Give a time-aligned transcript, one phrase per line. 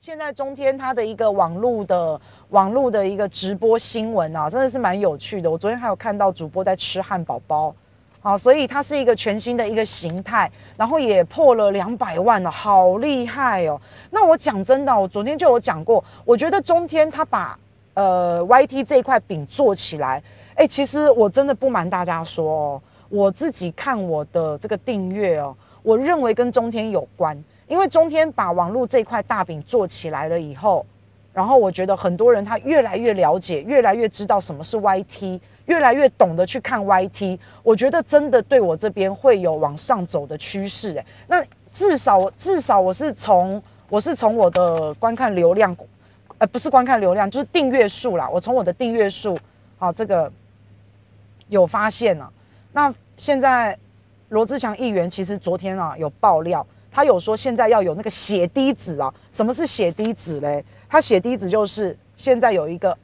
[0.00, 5.48] 现在中天它的一个网络的网络的一个直播新闻啊，真的是蛮有趣的。
[5.48, 7.72] 我昨天还有看到主播在吃汉堡包，
[8.20, 13.80] 啊，所以它是一个全新的一个形态，然后也破了两百万了，好厉害哦。
[14.10, 17.56] 那我讲真的，我昨天就有讲过，我觉得中天它把
[17.94, 20.20] 呃 YT 这一块饼做起来，
[20.56, 27.40] 哎，其实我真的不瞒大家说哦，我自己看我的这个订阅哦，我认为跟中天有关。
[27.66, 30.84] 因为中天把网络这块大饼做起来了以后，
[31.32, 37.38] 然后我觉得很多人他越来越了解，越来越知道什么是 YT，越来越懂得去看 YT。
[37.62, 40.96] 我觉得真的对我这边会有往上走的趋势。
[40.98, 45.74] 哎，那至少至少我是从我是从我的观看流量，
[46.38, 48.28] 呃，不是观看流量，就是订阅数啦。
[48.28, 49.38] 我从我的订阅数，
[49.78, 50.30] 好，这个
[51.48, 52.30] 有发现了。
[52.72, 53.76] 那现在
[54.28, 56.64] 罗志祥议员其实昨天啊有爆料。
[56.94, 59.12] 他有说现在要有那个血滴子啊？
[59.32, 60.64] 什么是血滴子嘞？
[60.88, 62.96] 他血滴子就是现在有一个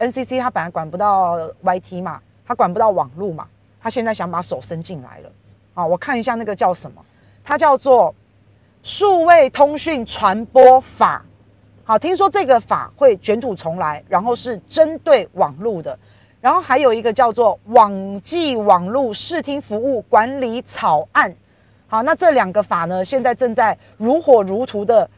[0.00, 3.46] NCC，他本来管不到 YT 嘛，他管不到网络嘛，
[3.80, 5.30] 他现在想把手伸进来了。
[5.74, 7.00] 啊，我看一下那个叫什么？
[7.44, 8.12] 它叫做
[8.82, 11.24] 数位通讯传播法。
[11.84, 15.96] 好，听说这个法会卷土重来，然后是针对网络的。
[16.40, 21.32] 然后还有一个叫做网际网络视听服务管理草案。
[21.88, 25.08] 好，那这两个法呢，现在正在如火如荼的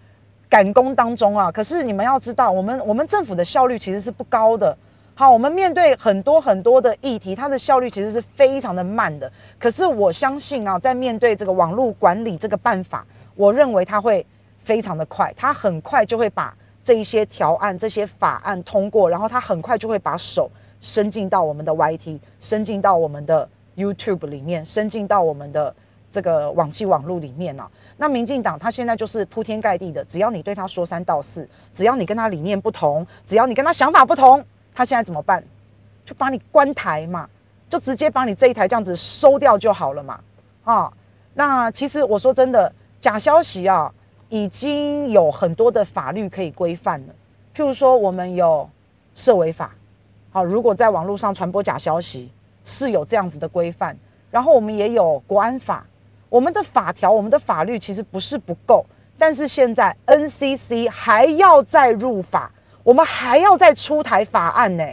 [0.50, 1.50] 赶工当中啊。
[1.50, 4.77] 可是你们要知道，我们我们政府的效率其实是不高的。
[5.14, 9.33] 好，我们面对很多很多的议题，它的效率其实是非常的慢的。
[9.58, 13.03] 可是我相信啊，在面对这个网络管理这个办法，
[13.34, 14.25] 我认为它会
[14.58, 20.50] 非常的快，它很快就会把这一些条案、这些法案通过，然后它很快就会把手
[20.82, 25.75] 伸进到我们的 YT，伸进到我们的 YouTube 里面，伸进到我们的。
[26.10, 34.42] 这个网际网络里面呢、啊，那民进党他现在就是铺天盖地的，只要你对他说三道四，只要你跟他理念不同，只要你跟他想法不同，
[34.74, 35.44] 他现在怎么办？
[36.06, 37.28] 就把你关台嘛，
[37.68, 40.18] 就直接把你这一台这样子收掉就好了嘛。
[40.64, 40.91] 啊，
[41.34, 43.92] 那其实我说真的，假消息啊，
[44.30, 47.14] 已经有很多的法律可以规范了。
[47.54, 48.66] 譬如说，我们有
[49.14, 49.74] 社维法，
[50.30, 52.30] 好，如果在网络上传播假消息，
[52.64, 53.94] 是有这样子的规范。
[54.30, 55.84] 然后我们也有国安法。
[56.28, 58.84] 我们的法条，我们的法律其实不是不够，
[59.16, 62.50] 但是现在 NCC 还要再入法，
[62.83, 64.84] 我们还要再出台法案呢，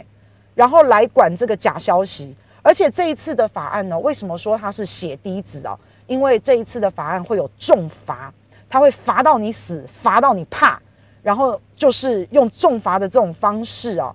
[0.54, 2.34] 然后来管这个假消息。
[2.62, 5.78] 而且这一次的法案呢，为什么说它是血滴子啊？
[6.08, 8.32] 因为这一次的法案会有重罚，
[8.68, 10.80] 它会罚到你死，罚到你怕，
[11.22, 14.12] 然后就是用重罚的这种方式啊，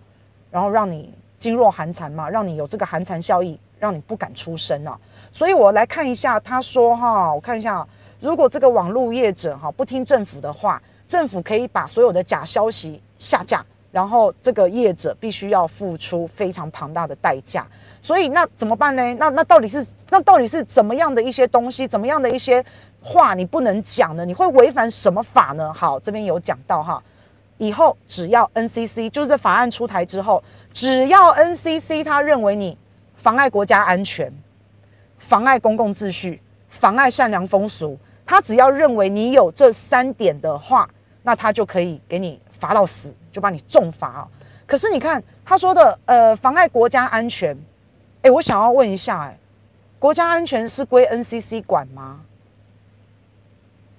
[0.50, 4.98] 然后让你噤若寒蝉嘛，让你有这个寒蝉效应，让你不敢出声啊。
[5.34, 7.86] 所以我来看一下，他说哈，我看一下，
[8.20, 17.66] 如果这个网络业者哈不听政府的话，政府可以把所有的假消息下架，然后这个业者必须要付出非常庞大的代价。
[18.02, 19.14] 所以那怎么办呢？
[19.16, 22.64] 那那到底是那到底是怎么样的一些东西，怎么样的一些
[23.02, 24.26] 话你不能讲呢？
[24.26, 25.74] 你会违反什么法呢？
[25.74, 27.02] 好，这边有讲到哈，
[27.58, 30.44] 以后只要 NCC 就是这法案出台之后，
[30.74, 32.78] 只要 NCC 他认为你
[33.22, 34.32] 妨碍国家安全。
[35.20, 37.96] 妨碍公共秩序，妨碍善良风俗，
[38.26, 40.90] 他只要认为你有这三点的话，
[41.22, 44.28] 那他就可以给你罚到死，就把你重罚。
[44.66, 47.56] 可是你看他说的，呃，妨碍国家安全，
[48.24, 49.38] 哎，我想要问一下，哎，
[50.00, 52.22] 国家安全是归 NCC 管吗？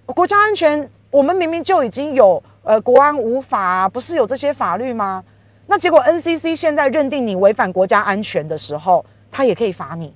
[0.06, 5.22] 国家安全，我们明明就已经有呃国安五法，不是有这些法律吗？
[5.69, 10.15] 那结果 NCC 现在认定你违反国家安全的时候，他也可以罚你。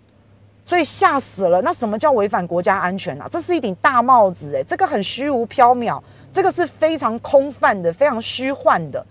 [0.64, 1.62] 所以吓死了！
[1.62, 3.28] 那什么叫违反国家安全啊？
[3.30, 6.00] 这是一顶大帽子诶、这个很虚无缥缈，
[6.32, 9.06] 这个是非常空泛的、非常虚幻的。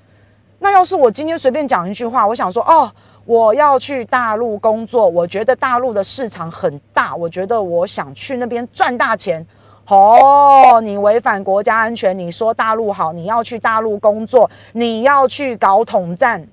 [0.60, 2.92] 那要是我今天随便讲一句话，我想说哦，
[3.24, 9.46] 我要去大陆工作，我觉得大陆的市场很大，我觉得我想去那边赚大钱。
[9.88, 16.46] 哦，你违反国家安全，你说大陆好，你要去大陆工作，你要去搞统战，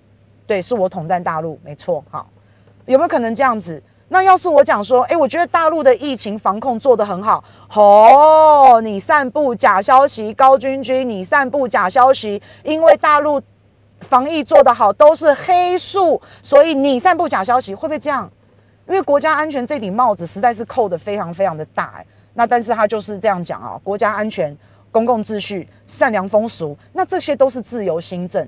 [0.46, 2.04] 对，是我统战大陆，没错。
[2.10, 2.28] 好，
[2.86, 3.82] 有没有可能这样子？
[4.08, 7.42] 那要是我讲说，诶，我觉得大陆的疫情防控做得很好，
[7.72, 13.40] 哦，你散布假消息，高君君，你散布假消息，因为大陆
[14.00, 18.30] 防疫做得好，都是黑数，所以你散布假消息，会不会这样？
[18.86, 24.54] 因为国家安全这顶帽子实在是扣得非常非常的大，诶，那但是他就是这样讲啊，国家安全、
[24.90, 28.46] 公共秩序、善良风俗，那这些都是自由新政。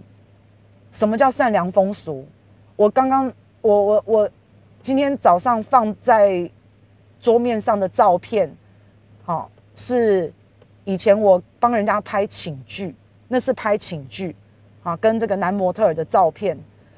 [0.92, 2.26] 什么叫善良风俗？
[2.76, 3.32] 我刚刚，
[3.64, 4.31] 我我我。
[4.82, 6.50] 今天早上放在
[7.19, 8.55] 桌面上的照片，
[9.25, 10.31] 好，是
[10.84, 12.94] 以前我帮人家拍寝具，
[13.26, 14.37] 那是拍寝具，
[14.82, 16.55] 啊，跟这个男模特儿的照片，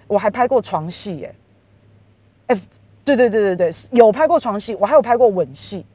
[0.08, 1.34] 我还拍过床戏，耶。
[2.48, 2.60] 哎，
[3.04, 5.86] 对对对对对，有拍过床戏，我还有拍过吻戏，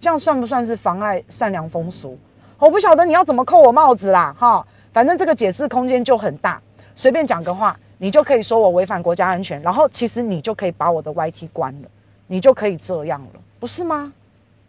[0.00, 2.16] 这样算不算是妨碍善良风俗？
[2.60, 6.62] 我不晓得你要怎么扣我帽子啦，哈，反正这个解释空间就很大，
[6.94, 11.88] 随便讲个话，你就可以说我违反国家安全，然后其实你就可以把我的 YT 关了，
[12.26, 14.10] 你就可以这样了，不是吗？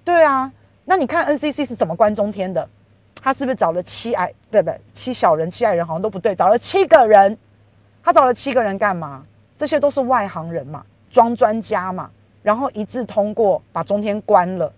[0.04, 0.51] 对啊，
[0.83, 2.68] 那你看 NCC 是怎么关中天的？
[3.24, 4.33] 他是不是找了七矮？
[4.50, 4.78] 对不对？
[4.94, 7.38] 七小人、七矮人好像都不对，找了七个人。
[8.04, 9.24] 他找了七个人干嘛？
[9.57, 12.10] 这些都是外行人嘛，装专家嘛，
[12.44, 14.74] 然后一致通过把中天关了。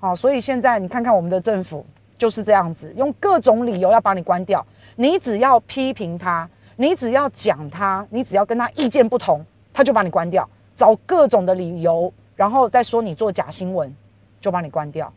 [0.00, 1.86] 好，所以现在你看看我们的政府
[2.18, 4.66] 就是这样子，用各种理由要把你关掉。
[4.96, 13.94] 你只要批评他，你只要讲他，你只要跟他意见不同，他就把你关掉，找各种的理由，然后再说你做假新闻，
[14.40, 15.12] 就把你关掉。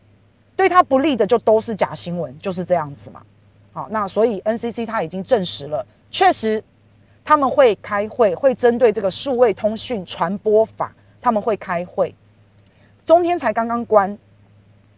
[0.56, 3.22] 对他不利的就都是假新闻，就是这样子嘛。
[3.72, 6.62] 好，那所以 NCC 他已经证实了，确实
[7.24, 12.14] 他们会开会，会针对这个数位通讯传播法，他们会开会。
[13.06, 14.16] 中天才刚刚关，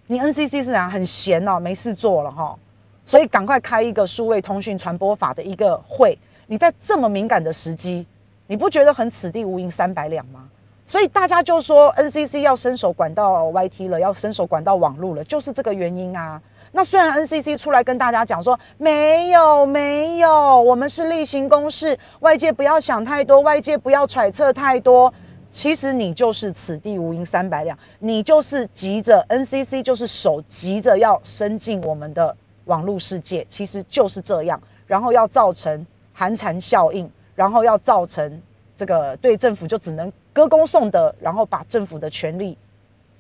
[0.07, 2.57] 你 NCC 是哪很闲哦，没事做了哈，
[3.05, 6.17] 所以赶快开一个数位通讯传播法的一个会。
[6.53, 8.07] 你在这么敏感的时机，
[8.47, 10.47] 你不觉得很此地无银三百两吗？
[10.87, 16.39] 所以大家就说 NCC 要伸手管到 YT 了，要伸手管到网络了，就是这个原因啊。
[16.73, 25.11] 那虽然 NCC 出来跟大家讲说没有没有，我们是例行公事，外界不要想太多，外界不要揣测太多。
[25.51, 35.87] 其实你就是此地无银三百两，你就是急着 NCC 就是手急着要伸进我们的网络世界，其实就是这样，然后要造成
[36.23, 38.41] 寒蝉效应，然后要造成
[38.77, 40.13] 这个对政府就只能。
[40.33, 42.57] 歌功颂德，然后把政府的权力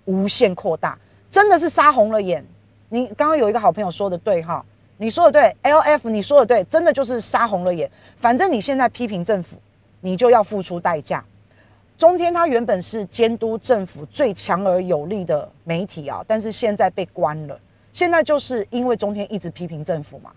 [0.04, 0.96] 无限扩大，
[1.28, 2.44] 真的是杀红了眼。
[2.90, 4.64] 你刚刚有一个好朋友说的对哈，
[4.98, 7.90] 你说的对，LF 你说的对，真的就是杀红了眼。
[8.20, 9.56] 反正你现在批评政府，
[10.00, 11.24] 你就要付出代价。
[11.98, 17.58] 中天它原本是监督政府最强而有力的媒体啊，但是现在被关了。
[17.92, 20.30] 现在就是因为中天一直批评政府嘛，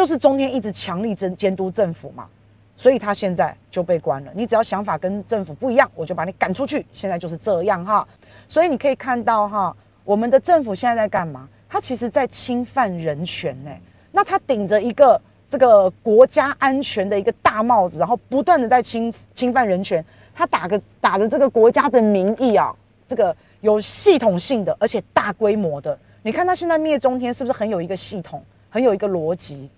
[0.00, 2.26] 就是中天一直强力监监督政府嘛。
[2.74, 4.32] 所以他现在就被关了。
[4.34, 6.86] 你只要想法跟政府不一样，我就把你赶出去。
[6.94, 8.08] 现在就是这样哈。
[8.48, 11.46] 所以你可以看到哈，我们的政府现在在干嘛？
[11.68, 13.70] 他其实在侵犯人权呢。
[14.10, 15.20] 那他顶着一个
[15.50, 20.02] 这个国家安全的一个大帽子，然后不断的在侵侵犯人权。
[20.34, 22.74] 他打个打着这个国家的名义啊，
[23.06, 25.98] 这个有系统性的，而且大规模的。
[26.22, 29.68] 你看他现在灭中天是不是很有一个系统，很有一个逻辑？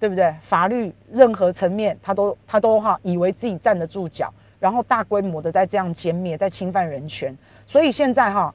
[0.00, 0.34] 对不对？
[0.40, 7.36] 法律任何层面，他都他都哈以为自己站得住脚，然后大规模的在这样歼灭，在侵犯人权。
[7.66, 8.52] 所以现在哈，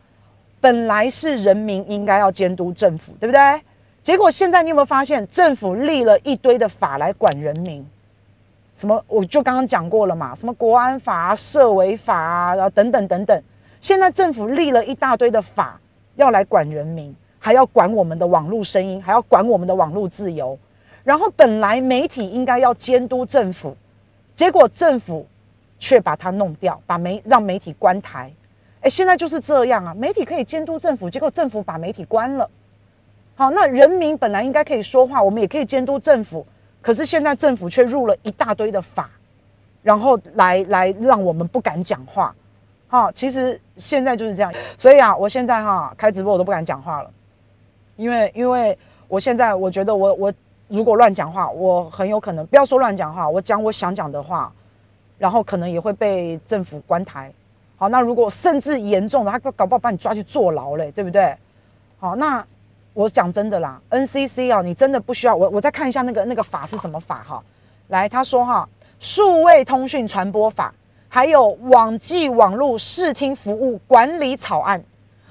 [0.60, 3.62] 本来是人民应该要监督政府，对不对？
[4.02, 7.86] 结果现在你有没有发现，政府立了一堆的法来管人民？
[8.76, 9.02] 什么？
[9.08, 13.42] 我就刚刚讲过了嘛，什么国安法啊、社维法啊，然后等等等等。
[13.80, 15.80] 现在政府立了一大堆的法
[16.16, 20.58] 要来管人民，还要管我们的网络声音，还要管我们的网络自由。
[21.06, 23.78] 然后本来媒体应该要监督政府，
[24.36, 25.26] 结果政府
[25.78, 28.32] 却把它弄掉，把媒让媒体关台。
[28.82, 32.50] 哎，现在就是这样啊，媒体可以监督政府，结果政府把媒体关了。
[33.36, 36.44] 好，那人民本来应该可以说话，我们也可以监督政府，
[36.82, 39.08] 可是现在政府却入了一大堆的法，
[39.84, 42.36] 然后来来让我们不敢讲话。
[42.88, 47.12] 好，其实现在就是这样，所以啊，我现在哈开直播我都不敢讲话了，
[47.96, 48.76] 因为因为
[49.08, 50.34] 我现在我觉得我我。
[50.68, 54.52] 如果乱讲话，我很有可能不要说乱讲话，我讲我想讲的话，
[55.18, 57.32] 然后可能也会被政府关台。
[57.78, 61.36] 好，那如果甚至严重的，他搞不好把你抓去坐牢嘞，对不对？
[62.00, 62.46] 好，那
[62.94, 67.44] 我讲真的啦，NCC 啊，你真的不需要我，我再看一下那个那个法是什么法哈。
[67.90, 68.68] 来，他说哈，
[69.00, 70.74] 数位通讯传播法，
[71.10, 74.82] 还有网际网络视听服务管理草案，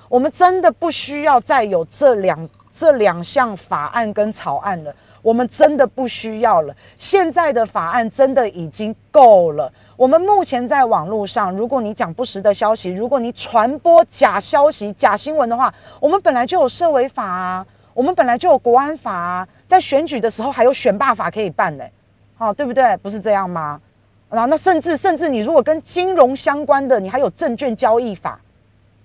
[0.08, 4.94] 我们真的不需要再有这两这两项法案跟草案了。
[5.22, 9.72] 我们真的不需要了，现在的法案真的已经够了。
[9.96, 21.90] 我们目前在网络上，如果你讲不实的消息，如果你传播假消息、假新闻的话，我们本来就有社维法啊，我们本来就有国安法啊，在选举的时候还有选罢法可以办嘞，
[22.36, 22.94] 好，对不对？
[22.98, 23.80] 不是这样吗？
[24.28, 28.38] 然后那甚至甚至你如果跟金融相关的，你还有证券交易法，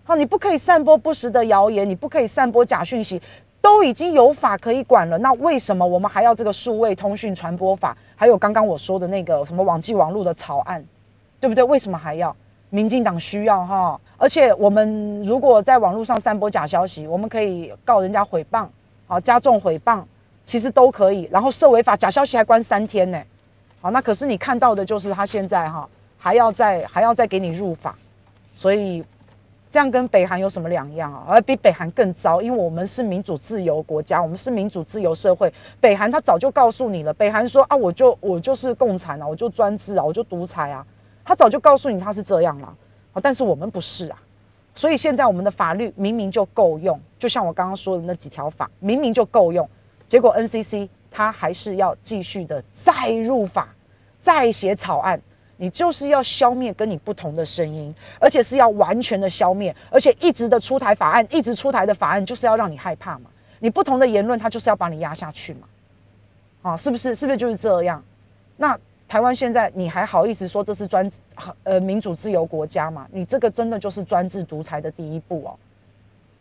[0.04, 3.22] 好，你不可以散播不实的谣言，你不可以散播假讯息。
[3.62, 7.96] 都已经有法可以管了，那为什么我们还要这个数位通讯传播法？
[8.16, 10.84] 还有刚刚我说的那个什么网际网络的草案，
[11.40, 11.64] 对不对？
[11.64, 12.36] 为什么还要？
[12.70, 18.68] 民进党需要哈，而且我们如果在网络上散播假消息，我们可以告人家诽谤，
[19.08, 20.04] 好，加重诽谤，
[20.46, 21.28] 其实都可以。
[21.32, 23.20] 然后涉违法假消息还关三天呢。
[23.82, 27.96] 好，那可是你看到的就是他现在哈还要再还要再给你入法，
[28.56, 29.04] 所以。
[29.72, 31.26] 这样跟北韩有什么两样啊？
[31.28, 35.54] 而比北韩更糟，因为我们是民主自由国家，我们是民主自由社会。
[35.80, 40.84] 北韩他早就告诉你了，北韩说啊，我就我就是共产啊，我就专制啊，我就独裁啊，
[41.24, 42.68] 他早就告诉你他是这样了
[43.14, 43.22] 啊。
[43.22, 44.20] 但是我们不是啊，
[44.74, 49.70] 所以现在我们的法律明明就够用，就像我刚刚说的那几条法，明明就够用，
[50.08, 53.70] 结果 NCC 他还是要继续的再入法，
[54.20, 55.22] 再写草案。
[55.62, 63.30] 你就是要消灭跟你不同的声音，而且是要完全的消灭，而且一直的出台法案，一直出台的法案就是要让你害怕嘛。
[63.60, 65.68] 你不同的言论，他就是要把你压下去嘛。
[66.62, 67.14] 啊，是不是？
[67.14, 68.02] 是不是就是这样？
[68.56, 71.10] 那台湾现在你还好意思说这是专
[71.64, 73.06] 呃民主自由国家嘛？
[73.12, 75.52] 你这个真的就是专制独裁的第一步哦。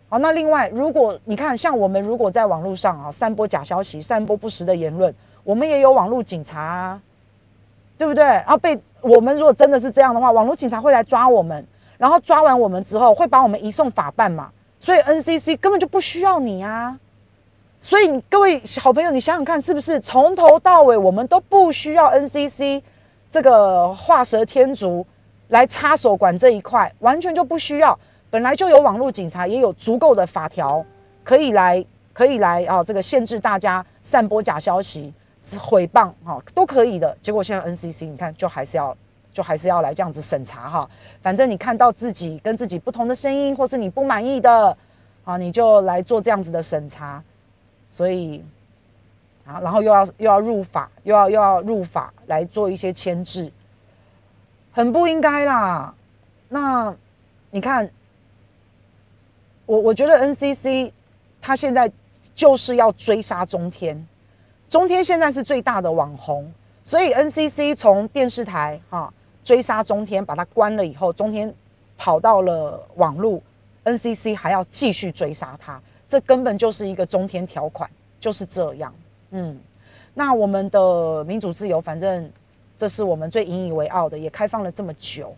[0.09, 5.13] 好，那另外，如果你看像我们如果在网络上啊散播假消息、散播不实的言论，
[5.45, 7.03] 我们也有网络警察啊，
[7.99, 8.25] 对不对？
[8.25, 8.79] 然后被。
[9.01, 11.65] 我们如果真的是这样的话，网络警察会来抓我们，
[11.99, 14.51] 然后抓完我们之后会把我们移送法办嘛？
[14.81, 16.99] 所以 NCC 根本就不需要你啊！
[17.81, 22.83] 所以各位好朋友，你想想看，是不是从头到尾我们都不需要 NCC
[23.31, 25.07] 这个画蛇添足
[25.47, 27.97] 来插手管这一块，完全就不需要。
[28.31, 30.85] 本来就有网络警察，也有足够的法条
[31.23, 35.15] 可以来可以来啊，这个限制大家散播假消息。
[35.59, 38.97] 毁谤哈都可以的，结果现在 NCC 你看就还是要
[39.33, 40.91] 就还是要来这样子审查哈，
[41.23, 44.77] 反正你看到自己跟自己不同的声音，或是你不满意的
[45.25, 47.23] 啊，你就来做这样子的审查，
[47.91, 48.45] 所以
[49.47, 53.51] 啊，然后又要又要入法，又要又要入法来做一些牵制，
[54.73, 55.95] 很不应该啦。
[56.49, 56.95] 那
[57.51, 57.89] 你看，
[59.67, 60.91] 我我觉得 NCC
[61.41, 61.91] 他现在
[62.35, 64.07] 就是要追杀中天。
[64.69, 66.51] 中天现在是最大的网红，
[66.85, 71.53] 所以 NCC 从电视台哈、追杀中天，把它关了以后，中天
[71.97, 73.41] 跑到了网络
[73.85, 77.89] ，NCC 还要继续追杀他，这根本就是一个中天条款，
[78.21, 78.95] 就是这样。
[79.31, 79.59] 嗯，
[80.13, 82.31] 那我们的民主自由，反正
[82.77, 85.35] 这是我们最引以为傲的，也开放了这么久。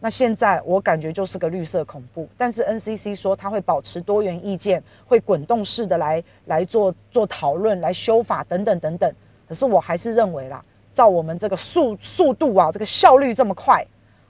[0.00, 9.10] 那现在我感觉就是个绿色恐怖，但是 NCC 说他会保持多元意见，会滚动式的来来做做讨论，来修法等等等等。
[9.48, 13.82] 可是我还是认为啦，照我们这个速速度啊，这个效率这么快，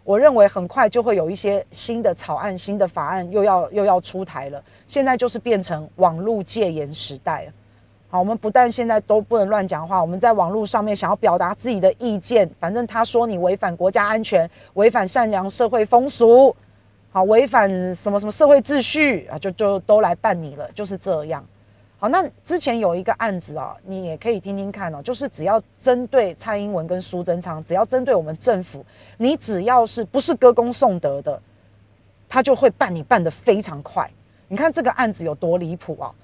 [0.04, 4.62] 我认为很快就会有一些新的草案、新的法案又要又要出台了。
[4.86, 7.52] 现在就是变成网络戒严时代。
[8.14, 16.54] 好，我们不但现在都不能乱讲话，我们在网络上面想要表达自己的意见，反正他说你违反国家安全，违反善良社会风俗，
[17.10, 21.44] 好，违反什么什么社会秩序啊，就就都来办你了，就是这样。
[21.98, 31.42] 好，那之前有一个案子啊，你也可以听听看哦，就是只要针对蔡英文跟苏贞昌，只要针对我们政府，你只要是不是歌功颂德的，
[32.28, 34.08] 他就会办你办得非常快。
[34.46, 36.14] 你看这个案子有多离谱啊！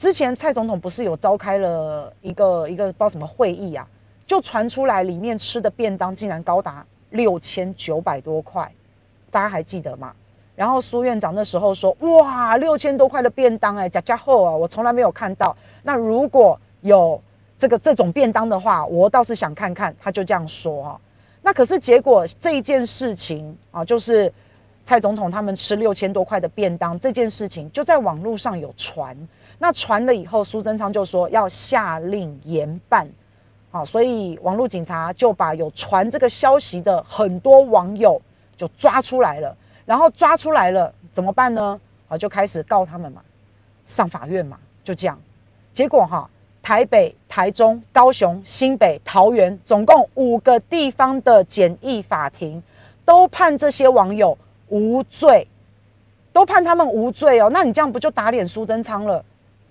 [0.00, 3.86] 之前蔡总统不是有召开了一个一个不知道什么会议啊，
[4.26, 8.72] 就传出来里面吃的便当竟然高达六千九百多块，
[9.30, 10.10] 大家还记得吗？
[10.56, 15.54] 然后苏院长那时候说，哇，六千多块的便当哎，家家厚啊，我从来没有看到。
[15.82, 17.20] 那如果有
[17.58, 19.94] 这个这种便当的话，我倒是想看看。
[20.00, 21.00] 他就这样说啊。
[21.42, 24.32] 那可是结果这一件事情啊，就是
[24.82, 29.14] 蔡总统他们吃六千多块的便当这件事情，就在网络上有传。
[29.62, 33.06] 那传了以后，苏贞昌就说要下令严办，
[33.70, 38.20] 好，所以网络警察就把有传这个消息的很多网友
[38.56, 41.78] 就抓出来了，然后抓出来了怎么办呢？
[42.08, 43.20] 啊，就开始告他们嘛，
[43.84, 45.20] 上法院嘛，就这样。
[45.74, 46.28] 结果哈，
[46.62, 52.62] 台北、台中、高雄、新北、桃园，总共五个地方的简易法庭
[53.04, 54.38] 都判这些网友
[54.68, 55.46] 无罪，
[56.32, 57.50] 都判他们无罪哦。
[57.52, 59.22] 那你这样不就打脸苏贞昌了？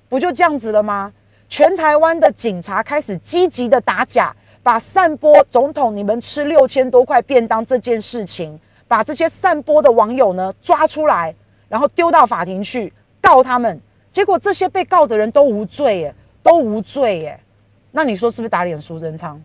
[0.10, 1.14] 不就这样子了吗？
[1.48, 11.34] 全台湾的警察开始积极的打假，把散播总统你们吃六千多块便当这件事情，把这些散播的网友呢抓出来，
[11.68, 13.82] 然后丢到法庭去告他们。
[14.12, 17.40] 结果这些被告的人都无罪耶，都无罪耶。
[17.92, 19.42] 那你说是不是打脸苏贞昌？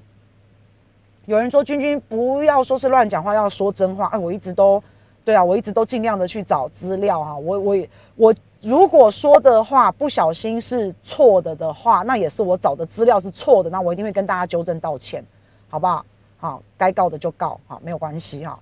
[1.24, 4.06] 有人说君君不要说是乱讲话，要说真话。
[4.08, 4.82] 哎，我一直都
[5.24, 7.34] 对啊，我一直都尽量的去找资料哈。
[7.34, 7.76] 我我
[8.16, 8.34] 我。
[8.64, 15.22] 如果说的话不小心是错的的话，那也是我找的资料是错的，那我一定会跟大家纠正道歉，
[15.68, 16.02] 好不好？
[16.38, 18.58] 好，该告的就告，好，没有关系哈。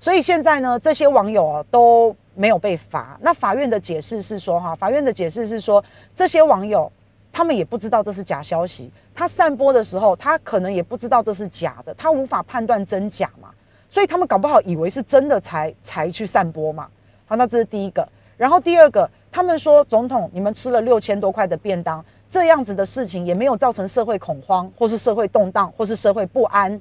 [0.00, 3.16] 所以现在呢，这些网友啊都没有被罚。
[3.20, 5.82] 那法院的解释是说，哈，法院的解释是说，
[6.16, 6.90] 这些网友
[7.32, 8.90] 他们也不知道这是假消息。
[9.14, 13.50] 他散播的时候，他可能也不知道这是假的，他无法判断真假嘛，
[13.88, 16.88] 所以他们搞不好以为是真的才才去散播嘛。
[17.26, 18.08] 好，那这是第一个。
[18.36, 26.80] 然后第二个，他们说总统，你们吃了六千多块的便当，这样子的事情也没有造成社会恐慌，或是社会动荡，或是社会不安，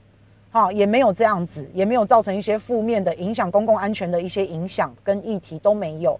[0.52, 6.20] 好，也没有这样子，也没有造成一些负面的影响公共安全的一些影响跟议题都没有。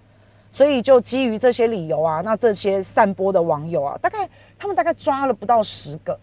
[0.52, 6.20] 所以就基于这些理由啊，那这些散播的网友啊，大概他们大概抓了不到十个，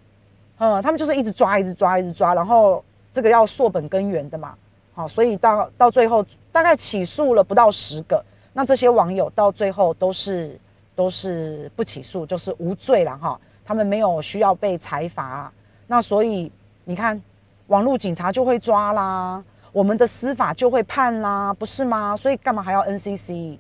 [0.58, 4.54] 嗯，他们就是一直抓，一直抓，一直抓，然后这个要溯本根源的嘛，
[4.94, 10.58] 好，所以到到最后大概起诉了不到十个，那这些网友到最后都是
[10.94, 15.52] 都是不起诉，就是无罪了哈，他们没有需要被裁罚，
[15.86, 16.50] 那所以
[16.84, 17.20] 你看，
[17.68, 19.42] 网络警察就会抓啦，
[19.72, 22.16] 我们的司法就会判啦，不是吗？
[22.16, 23.56] 所以干嘛还要 NCC？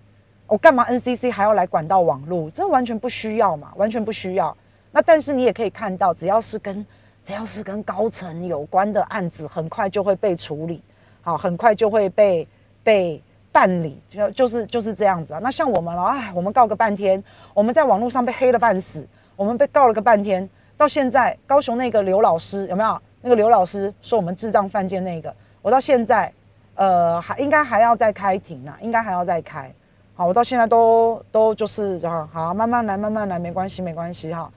[0.46, 2.50] 我干嘛 NCC 还要来管到网络？
[2.50, 4.56] 这完全不需要嘛，完全不需要。
[4.90, 6.84] 那但是你也可以看到，只要是跟
[7.24, 10.82] 只要是跟高层有关的案子，很快就会被处理，
[11.22, 12.48] 好，很快就会被
[12.82, 15.40] 被办理，就就是就是这样子啊。
[15.42, 17.22] 那像我们了，哎，我们告个半天，
[17.54, 22.98] 我们在网络上被黑了半死，我们被告了个半天，到现在高雄那个刘老师有没有？
[23.22, 26.32] 那个刘老师说我们智障犯贱那个，我到现在
[26.74, 29.70] 呃还应该还要再开庭呢，应该还要再开。
[30.14, 34.50] 好，我到现在都都就是啊，好，慢慢来，慢慢来，没关系，没关系哈。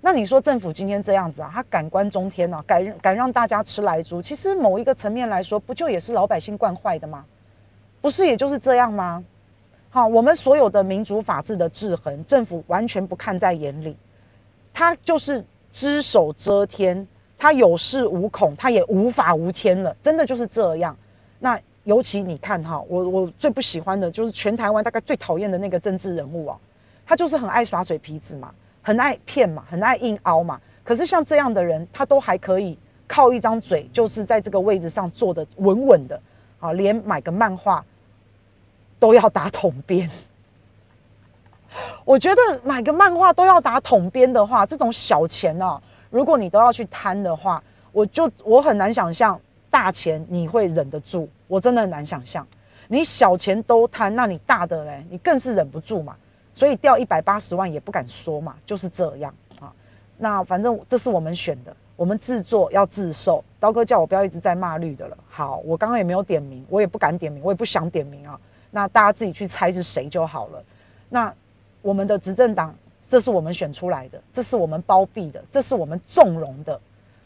[0.00, 7.24] 那你说政府今天这样子啊，他敢关中天啊，敢敢让大家吃莱猪，其实某一个层面来说，不就也是老百姓惯坏的吗？
[8.06, 9.24] 不是，也就是这样吗？
[9.90, 13.96] 好，我们所有的民主法治的制衡，政府完全不看在眼里，
[14.72, 17.04] 他就是只手遮天，
[17.36, 20.96] 他有恃无恐，他也无法无天了，真的就是这样。
[21.40, 21.60] 那。
[21.82, 26.58] 尤其你看哈，我我最不喜欢的就是全台湾大概最讨厌的那个政治人物哦，
[27.06, 30.60] 他就是很爱耍嘴皮子嘛，很爱骗嘛，很爱硬凹嘛。
[30.82, 36.20] 可是像这样的人，他都还可以靠一张嘴，就是在这个位置上坐得稳稳的
[36.58, 37.84] 啊，连买个漫画
[38.98, 40.10] 都要打统编。
[42.04, 45.80] 我觉得买个漫画都要打统编的话，这种小钱哦，
[46.10, 49.38] 如果你都要去贪的话，我就我很难想象。
[49.68, 52.46] 大钱你会忍得住，我真的很难想象。
[52.88, 56.16] 你小钱都贪，那你大的嘞，你更是忍不住嘛。
[56.54, 59.70] 所以掉一百八十万也不敢说嘛，就是这样啊。
[60.16, 63.44] 那反正这是我们选的，我们自作要自受。
[63.60, 65.18] 刀哥叫我不要一直在骂绿的了。
[65.28, 68.40] 好，我刚刚也没有点名，我也不敢点名，我也不想点名啊。
[68.76, 70.62] 那大家自己去猜是谁就好了。
[71.08, 71.32] 那
[71.80, 72.74] 我们的执政党，
[73.08, 76.78] 这是我们选出来的，这是我们包庇的，这是我们纵容的。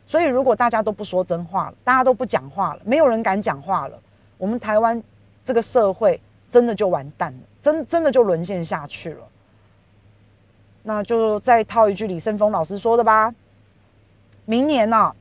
[0.06, 3.98] 所以，如果大家都不说真话了，大家都不讲话了，没有人敢讲话了，
[4.38, 5.02] 我们台湾
[5.44, 9.26] 这个社会真的就完蛋了，真真的就沦陷下去了。
[10.84, 13.34] 那就再套一句李胜峰老师说的吧：
[14.44, 15.12] 明年啊，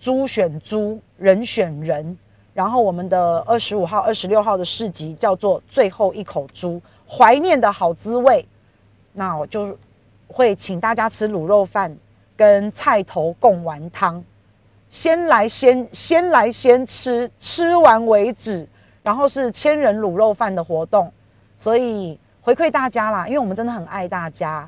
[0.00, 2.18] 猪选猪，人选人。
[2.56, 8.44] 然后我们的二十五号、二十六号的市集叫做“最后一口猪”，怀念的好滋味。
[9.12, 9.78] 那我就
[10.26, 11.96] 会请大家吃卤肉饭。
[12.38, 14.22] 跟菜头贡丸汤，
[14.90, 18.68] 先来先先来先吃，吃完为止。
[19.02, 21.10] 然后是千人卤肉饭的活动，
[21.58, 24.62] 所以回馈大家啦，因为我们真的很爱大家。